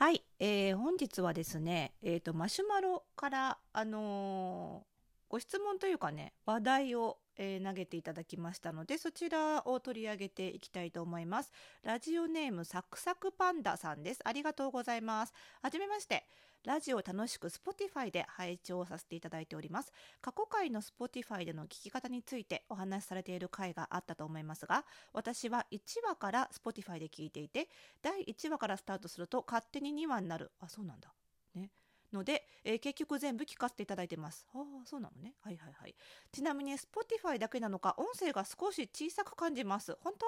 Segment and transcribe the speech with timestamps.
[0.00, 4.90] はい、えー本日はですね、えーとマシュマロから、あのー
[5.28, 11.52] ご質問というかね話題を、えー投げていただきましたのでそちらを取り上げていきたいと思います。
[11.82, 14.20] ラジオネームサクサクパンダさんです。
[14.24, 15.34] ありがとうございます。
[15.60, 16.24] はじめまして。
[16.64, 19.92] ラジオ楽しく Spotify で拝聴させていただいております。
[20.20, 24.84] 過去回の Spotify での聞き方についてお話しされている回があったと思いますが
[25.14, 27.68] 私は1話から Spotify で聞いていて
[28.02, 30.52] 第1話からスタートすると勝手に2話になる。
[30.60, 31.14] あそうなんだ。
[31.54, 31.70] ね。
[32.12, 34.46] ので、えー結局全部聞かせていただいてます。
[34.52, 35.36] ああそうなのね。
[35.40, 35.94] はいはいはい。
[36.30, 39.96] ちなみに Spotify だけなのか音声が少し小さく感じます。
[40.02, 40.26] 本当？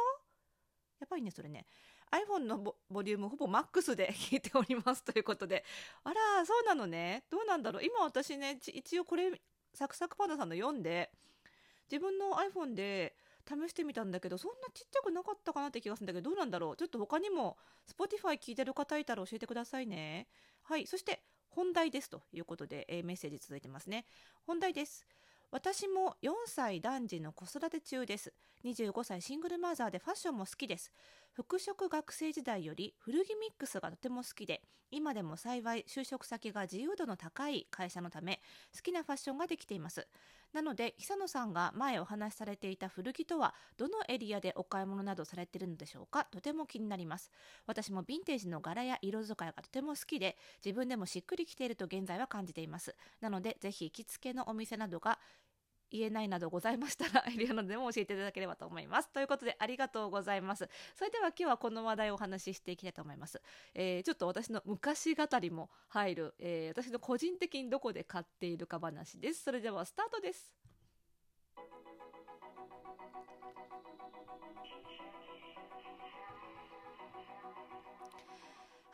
[0.98, 1.67] やっぱりねそれね。
[2.12, 5.65] iPhone のボボリュームほぼマックスで 聞いておりますということで。
[6.05, 7.25] あらそうなのね。
[7.30, 7.84] どうなんだろう。
[7.84, 9.41] 今私ね一応これ
[9.75, 11.11] サクサクパンダさんの読んで
[11.91, 13.17] 自分の iPhone で
[13.48, 16.77] 試してみたんだけどそんなちっちゃくなかったかなって気がするんだけどどうなんだろう。
[16.77, 17.56] ちょっと他にも
[17.87, 20.29] Spotify 聞いてる方いたら教えてくださいね。
[20.62, 24.06] はいそして本題ですということで、えーメッセージ続いてますね。
[24.47, 25.06] 本題です。
[25.51, 28.33] 私も4歳男児の子育て中です。
[28.64, 30.91] 25歳シングルマザーでファッションも好きです。
[31.33, 38.42] 服飾学生時代より古着ミックスがとても好きで今でも幸い就職先が自由度の高い会社のため
[38.77, 40.06] 好きなファッションができています。
[40.52, 47.30] なので久野さんが前お話しされていた古着とはどのエリアでお買い物などされているのでしょうかとても気になります。
[47.67, 52.94] 私もヴィンテージの柄や色使いがとても好きで自分でもしっくりきていると現在は感じています。
[53.22, 55.19] なのでぜひ行きつけのお店などが
[55.93, 59.11] 言えないなどございましたら エリアなどでも教えていただければと思います。
[59.11, 60.69] ということでありがとうございます。
[60.95, 63.41] それでは今日はこの話題をお話ししていきたいと思います、
[63.75, 69.43] えーちょっと私の昔語りも入る、えー私の個人的にどこで買っているか話です。
[69.43, 70.53] それではスタートです。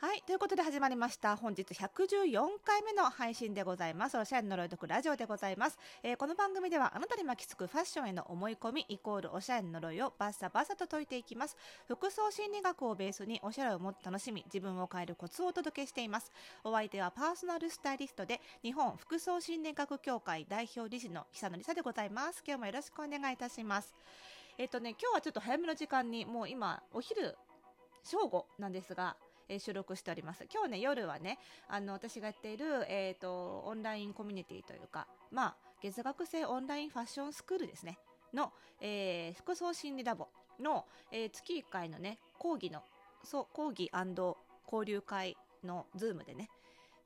[0.01, 0.23] はい。
[0.25, 1.35] ということで始まりました。
[1.35, 4.17] 本日114回目の配信でございます。
[4.17, 5.77] おしゃれの呪い解くラジオでございます。
[6.03, 11.57] えーこの番組ではあなたに巻きつくファッションへの思い込みイコールおしゃれの呪いをバッサバサと解いていきます。
[11.89, 16.31] 服装心理学をベースにおしゃれをもっと楽しみ、自分を変えるコツをお届けしています。
[16.63, 22.41] お相手はパーソナルスタイリストで日本服装心理学協会代表理事の久野里沙でございます。
[22.47, 23.93] 今日もよろしくお願いいたします。
[24.57, 27.35] えっ、とね、今日はちょっと早めの時間にもう今お昼
[28.05, 29.17] 正午なんですが、
[29.49, 31.37] えー収録しております今日ね夜はね
[31.67, 37.97] あの私がやっている、えー、とオンラインコミュニティというかまあ月額制オンラインファッションスクールですね
[38.33, 40.27] の、えー服装心理ラボ
[40.61, 42.83] の、えー月1回のね講義の
[43.23, 46.49] そう講義交流会のズームでね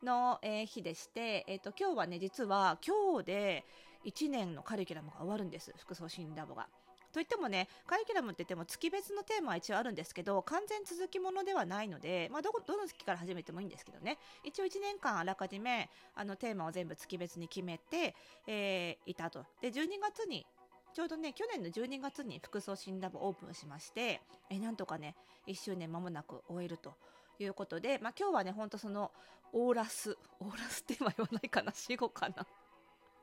[0.04, 3.66] の、えー日でして、えー、と今日はね実は今日で
[4.06, 6.68] 1年のカリキュラムが終わるんです服装心理ラボが。
[7.14, 14.18] といってもねカリキュラムって言っても月別のテーマは一応あるんですけど完全続きものではないので、まあ、どどの月から始めてもいいんですけどね。
[14.44, 18.16] 一応1年間あらかじめあのテーマを全部月別に決めて、
[18.48, 19.46] えーいたと。
[19.62, 20.46] で12月に
[20.94, 25.16] ちょうどね去年の12月に服装診ラボオープンしましてえなんとかね
[25.48, 26.94] 1周年間もなく終えると
[27.40, 29.12] いうことで、まあ、今日はねほんとその
[29.52, 32.46] オーラスオーラスって今言わないかな死後かな。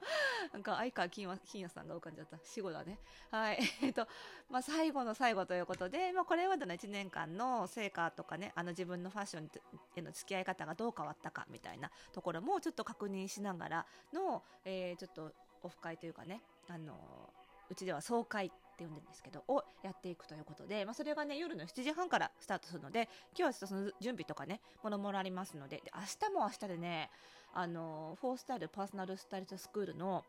[0.52, 2.38] なんか相川金也金也さんが浮かんじゃった。
[2.42, 2.98] 死後だね。
[3.30, 3.58] はい。
[3.82, 4.06] えっと
[4.48, 9.50] まあ最後の最後ということで、まあ、これまでの1年間の成果とかねあの自分のファッション
[9.96, 17.32] への付き合い方がどう変わったかみたいなところもちょっと確認しながらの、えーちょっとオフ会というかねあの
[17.68, 27.10] うちでは総会って呼んでるんですけどをやっていくということで、まあ、それがね夜の7時半からスタートするので今日はちょっとその準備とかねもろもろありますのでで明日も明日でね
[27.52, 30.24] あのフォースタイルパーソナルスタイリストスクールの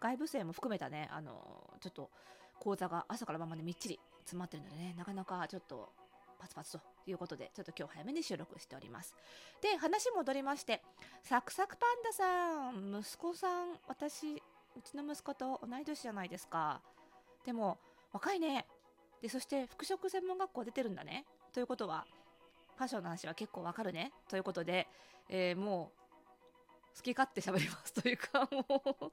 [0.00, 1.32] 外部生も含めたねあの
[1.80, 2.10] ちょっと
[2.58, 5.88] 講座が朝から晩までみっちり詰まってるのでねなかなかちょっと
[6.38, 9.14] パツパツということでちょっと今日早めに収録しております。
[9.60, 10.82] で話戻りまして
[11.22, 14.40] サクサクパンダさん息子さん私う
[14.82, 16.80] ちの息子と同い年じゃないですか。
[17.44, 17.78] でも
[18.12, 18.66] 若いね。
[19.20, 21.26] でそして服飾専門学校出てるんだね。
[21.52, 22.06] ということは
[22.76, 24.12] ファッションの話は結構わかるね。
[24.28, 24.88] ということで、
[25.28, 25.99] えーもう
[26.96, 29.12] 好き勝手喋りますというか もう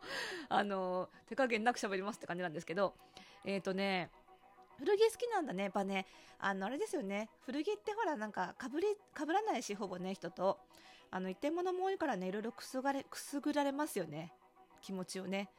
[0.49, 2.95] あの手加減なく喋りますって感じなんですけど
[3.45, 4.09] えっ、とね
[4.79, 6.05] 古着好きなんだねやっぱね
[6.39, 7.29] あのあれですよね。
[7.45, 10.59] 古着ってほらなんかかぶりかぶらないしほぼね人と。
[11.09, 14.33] あの一点物も多いからねいろいろくすがれくすぐられますよね。
[14.81, 15.49] 気持ちをね。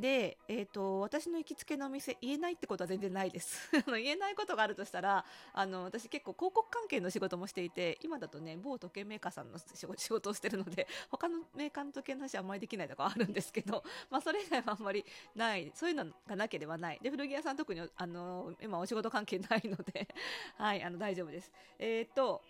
[0.00, 3.70] で、えー、と私の行きつけのお店言えないってことは全然ないです。
[3.86, 15.04] あの言えないことがあるとしたらあの私結構広告関係の仕事もしていて今だとね某時計メーカーさんの仕事をしてるので他のメーカーの時計の話はあんまりできないとかあるんですけど、 まあ、それ以外はあんまり
[15.34, 15.70] ない。
[15.74, 16.98] そういうのがなければない。
[17.02, 20.08] で古着屋さん特にあの今お仕事関係ないので
[20.56, 21.52] はいあの大丈夫です。
[21.78, 22.42] えっ、と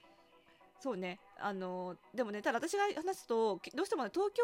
[0.81, 1.19] そうね。
[1.39, 4.43] あのでもねただ私が話すとどうしてもね東京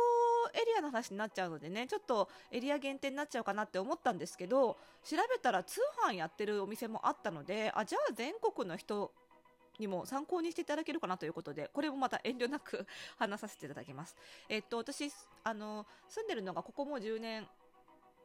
[0.55, 9.13] エリアの話になっちゃうのでねちょっとエリア限定になっちゃうかなって思ったんですけど調べたら通販やってるお店もあったのであじゃあ全国の人
[9.79, 12.87] にも参考にしていただけるかなということでこれもまた遠慮なく
[13.19, 14.17] 話させていただきます。
[14.49, 15.11] えっと私
[15.45, 17.49] あの住んでるのがここも10年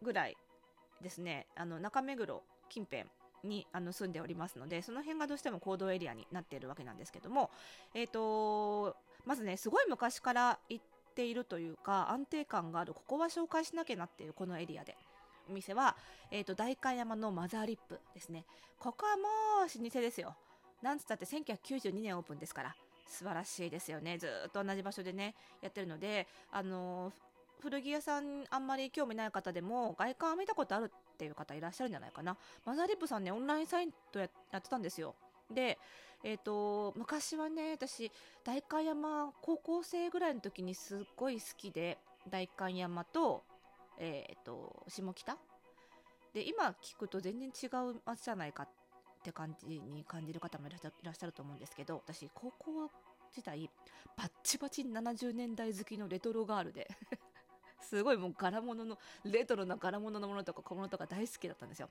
[0.01, 0.37] ぐらい
[1.01, 1.47] ですね。
[1.55, 3.05] あの中目黒近辺
[3.43, 7.49] にあの住んでおりますのでその辺がどうしても行動エリアになっているわけなんですけども、
[7.93, 8.95] えーと、
[9.25, 10.85] まずねすごい昔から行っ
[11.15, 14.95] ているというか安定感があるここは紹介しなきゃなっていうこのエリアで。
[15.49, 15.97] お店は、
[16.29, 18.45] えーと、代官山のマザーリップですね。
[18.79, 19.23] ここはも
[19.65, 20.35] う老舗ですよ。
[20.81, 22.75] なんつったって1992年オープンですから。
[23.11, 24.17] 素晴らしいですよね。
[24.17, 27.11] ずっと同じ場所でねやってるのであの
[27.61, 32.37] 古着屋さんあんまり興味ない方でも外観を見たことあるっていう方いらっしゃるんじゃないかな。
[32.65, 34.29] マザーリップさんねオンラインサイトやっ
[34.61, 35.15] てたんですよ。
[35.49, 35.77] で
[36.23, 38.11] えーと、昔はね私
[38.43, 41.97] 代官山高校生ぐらいの時にすっごい好きで
[42.29, 43.43] 代官山と,、
[43.97, 45.37] えーと、下北。
[46.33, 48.69] で今聞くと全然違う街じゃないかっ
[49.23, 52.89] て感じに感じる方もいらっしゃると思うんですけど私高校
[53.33, 53.69] 時代
[54.15, 56.87] バッチバチ70年代好きのレトロガールで。
[57.83, 61.89] すごいもう柄物のレトロな柄物のものとか小物とか大好きだったんですよ。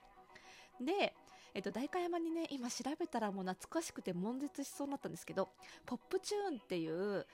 [0.81, 1.15] で、
[1.53, 5.49] えっと、代官山にね今調べたらもう懐かしくて悶絶しそうになったんですけど
[5.85, 7.27] ポップチューンっていう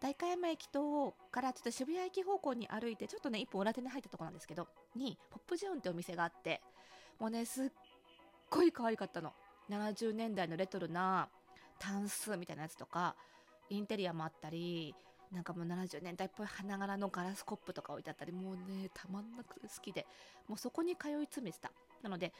[0.00, 6.60] 代官山駅とからちょっと渋谷駅方向に歩いてちょっとね一本裏手に入ったとこなんですけどにポップチューンってお店があって
[7.18, 7.70] もうねすっ
[8.50, 9.32] ごい可愛かったの。
[9.70, 11.28] 70年代のレトロな
[11.78, 13.14] タンスみたいなやつとか
[13.68, 14.94] インテリアもあったり
[15.32, 20.06] なんかもう70年代っぽい花柄のガラスコップとか置いてあったりもうねたまんなく好きで
[20.48, 21.70] もうそこに通い詰めてた。
[22.02, 22.32] なので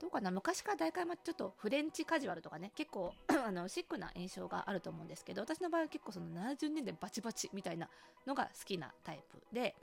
[0.00, 3.14] どうかな昔から大会はちょっとフレンチカジュアルとかね結構
[3.46, 7.88] あのシックな印象があると思うんですけど私の場合は結構その70年代バチバチみたいな
[8.26, 9.74] のが好きなタイプで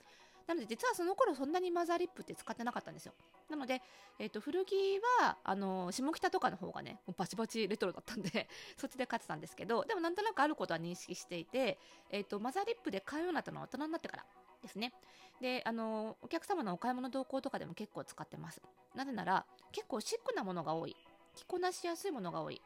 [0.47, 3.13] なので実はその頃そんなにマザーリップって使ってなかったんですよ。
[3.49, 3.81] なので、
[4.19, 4.75] えー、と古着
[5.19, 11.77] はあの下北とかの方がねバチバチレトロだったんで そっちで買ってたんですけどでもなんとなくあることは認識していて、
[12.09, 14.25] えー、とマザーリップで買うようになったのは大人になってから
[14.61, 14.93] ですね。
[15.39, 18.61] であのお客様のお買い物動向とかでも結構使ってます。
[18.95, 20.95] なぜなら結構シックなものが多い。
[21.35, 22.61] 着こなしやすいものが多い。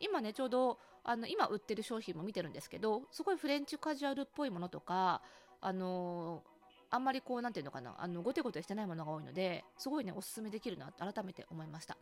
[0.00, 5.22] 今ねちょうどあの今売ってる商品も見てるんですけどすごいフレンチカジュアルっぽいものとか
[5.60, 6.42] あの
[6.90, 11.96] あんまりこう、なんていうのかな、あの、ごてごてしてないものが多いので、すごいね、おすすめできるなと改めて思いました。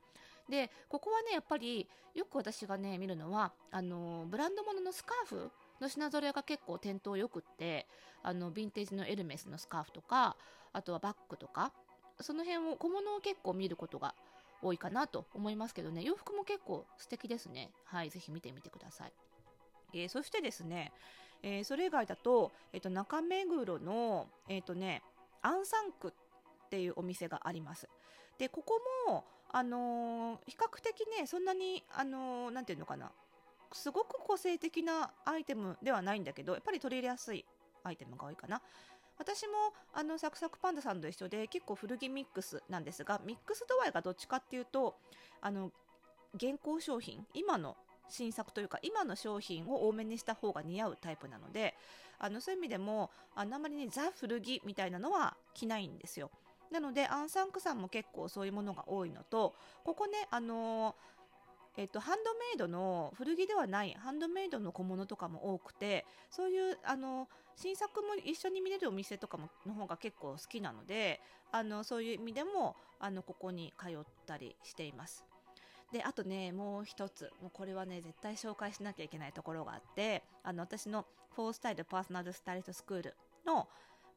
[0.48, 5.50] で、ここはね、やっぱり、よく私がね、見るのは、あの、ブランド物のスカーフ
[5.80, 7.86] の品揃えが結構店頭よくって、
[8.22, 10.36] あの、ヴィンテージのエルメスのスカーフとか、
[10.72, 11.72] あとはバッグとか、
[12.20, 14.14] その辺を、小物を結構見ることが
[14.62, 17.70] 多いかなと思いますけどね、洋服も結構素敵ですね。
[17.84, 19.12] はい、ぜひ見てみてください。
[19.92, 20.92] えー、そしてですね、
[21.46, 25.04] えー、それ以外だと、えー、と中目黒の、えーとね、
[25.42, 27.88] アンサンクっていうお店があります。
[28.36, 33.12] でここも、あの、比較的ねそんなに、あのー、なんていうのかな
[33.72, 37.44] すごく個性的なアイテムではないんだけどやっぱり取り入れやすい
[37.84, 38.60] アイテムが多いかな。
[39.18, 44.96] 私もあのサクサクパンダさんと一緒で結構古着ミックスなんですがミックス度合いがどっちかっていうと
[45.40, 45.72] あの
[46.34, 47.76] 現行商品今の
[48.08, 51.74] 新作というか今の商品を多めにした方が似合うタイプなので
[52.18, 56.30] あのそういう意味でもあんまりねザ古着みたいなのは着ないんですよ
[56.70, 59.54] なのでアンサンクさんも結構そういうものが多いのと
[59.84, 60.94] ここねあの
[61.78, 71.20] えっと、ハンドメイドの古着ではないハンドメイドの小物とかも多くてそういうあの新作も一緒に見れるお店とかもの方が結構好きなので
[71.52, 73.94] あのそういう意味でもあのここに通っ
[74.26, 75.24] たりしています。
[75.92, 83.14] であとねもう一つもうこれはね絶対紹介しなきゃいけないところがあってあの私のフォースタイルパーソナルスタイリストスクール
[83.46, 83.68] の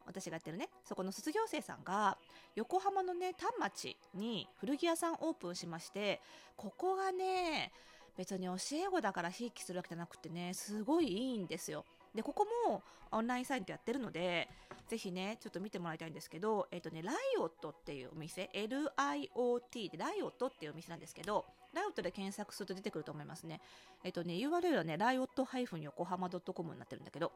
[0.05, 2.17] 私がやってるねそこの卒業生さんが
[2.55, 6.19] 横浜のね丹町に古着屋さんオープンしまして
[6.55, 7.71] ここがね
[8.17, 11.85] 別に教え子だからひいきするわけじゃなくてねすごいいいんですよ。
[12.13, 14.49] でここもオンラインサイトやってるので
[14.87, 23.61] ぜひねちょっと見てもらいたいんですけどえっ、とねライオットっていうお店 LIOT でライオットっていうお店なんですけどライオットで検索すると出てくると思いますね。
[24.03, 25.47] えっとね、URL はね、ライオット
[25.77, 27.31] 横浜 .com になってるんだけど、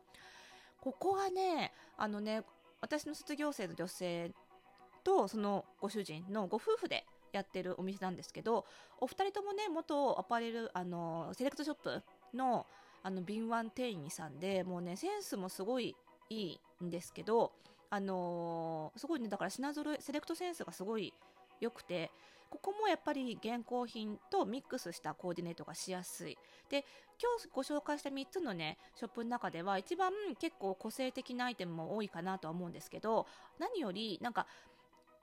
[0.82, 2.44] ここはね、あのね、
[2.82, 4.32] 私の卒業生の女性
[5.04, 8.66] とそのご主人のご夫婦でやってるお店なんですけど、
[9.00, 12.66] お二人ともね、元アパレル、あの、セレクトショップの、
[13.02, 15.96] あの、敏腕店員さんで、もうね、センスもすごい
[16.30, 17.52] いいんですけど、
[17.90, 21.14] あのー、すごいね、だから品揃え、セレクトセンスがすごい
[21.60, 22.12] 良くて、
[22.54, 26.38] ここもやっぱり現行品とミックスしたコーディネートがしやすい。
[26.70, 26.86] で
[27.20, 33.26] 今日ご紹介した3つのねショップの中では一番結構個性的なアイテムも多いかなとは思うんですけど
[33.60, 34.46] 何よりなんか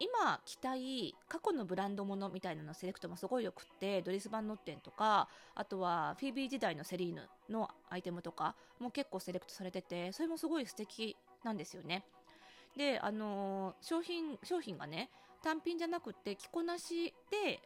[0.01, 12.03] 今着たい過去のブランドものみたいなのセレクトもすごいよくってドリス・バンノッテンとかあとはフィービー時代のセリーヌのアイテムとかも結構セレクトされててそれもすごい素敵なんですよね。
[12.77, 15.11] であのー、商品商品がね
[15.43, 17.61] 単品じゃなくて着こなしで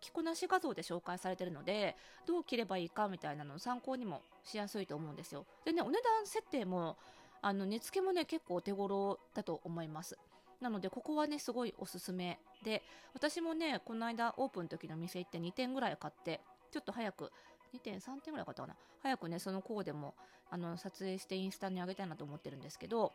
[0.00, 1.96] 着こなし画像で紹介されてるので
[2.26, 5.46] どう着ればいいかみたいなのを参考にもしやすいと思うんですよ。
[5.64, 6.96] でねお値段設定も
[7.42, 10.18] あの値付けもね結構お手頃だと思います。
[10.60, 12.82] なのでここはねすごいおすすめで
[13.14, 17.32] 私もねこの間オープンの時の店行って2点ぐらい買ってちょっと早く
[17.74, 18.76] 2点3点ぐらい買ったかな。
[19.02, 20.14] 早くねそのコーデも
[20.50, 23.12] あの撮影してインスタに上げたいなと思ってるんですけど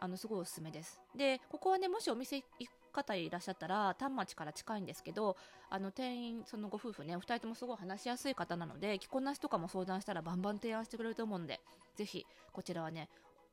[0.00, 1.00] あのすごいおすすめです。
[1.16, 5.36] でここはねもしお店行方いらっしゃったら丹町から近いんですけど
[5.70, 11.60] あの店員そのご夫婦ねお二人ともすごい話しやすい方なので着こなしとかも相談したらバンバン提案してくれると思うので
[11.96, 13.08] ぜひこちらはね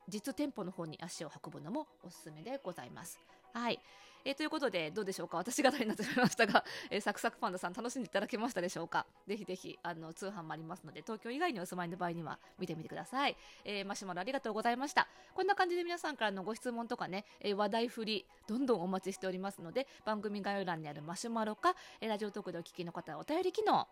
[0.08, 3.18] 実店舗の方に足を運ぶのもおすすめでございます。
[3.52, 3.80] はい。
[4.28, 5.36] えー、ということで、どうでしょうか？
[5.36, 9.06] 私語りになってしまいましたが、 えー、サクサクパンダさん楽しんでいただけましたでしょうか？
[9.28, 13.36] ぜひぜひ、あの、通販もありますので、東京以外にお住まいの場合には見てみてください。
[13.64, 15.06] えー、マシュマロありがとうございました。
[15.32, 23.86] こんな感じで皆さんからのご質問とかね、え話題振り、どんどんお待ちしておりますので、番組概要欄にあるマシュマロか、えラジオトークでお聞きの方はお便り機能、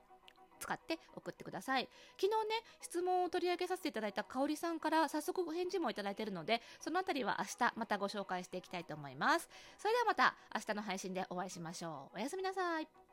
[0.64, 1.88] 使って送ってください。
[2.18, 9.48] 昨日ね質問を取り上げさせていただいた香里さんから早速お返事もいただいているのでそのあたりは明日またご紹介していきたいと思います。
[9.78, 12.16] それではまた明日の配信でお会いしましょう。
[12.16, 13.03] おやすみなさい。